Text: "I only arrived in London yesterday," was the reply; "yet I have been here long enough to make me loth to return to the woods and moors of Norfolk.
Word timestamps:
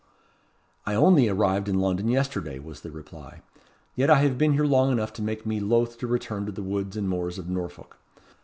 "I 0.83 0.95
only 0.95 1.29
arrived 1.29 1.69
in 1.69 1.79
London 1.79 2.07
yesterday," 2.09 2.57
was 2.57 2.81
the 2.81 2.89
reply; 2.89 3.43
"yet 3.95 4.09
I 4.09 4.15
have 4.21 4.35
been 4.35 4.53
here 4.53 4.65
long 4.65 4.91
enough 4.91 5.13
to 5.13 5.21
make 5.21 5.45
me 5.45 5.59
loth 5.59 5.99
to 5.99 6.07
return 6.07 6.47
to 6.47 6.51
the 6.51 6.63
woods 6.63 6.97
and 6.97 7.07
moors 7.07 7.37
of 7.37 7.47
Norfolk. 7.47 7.97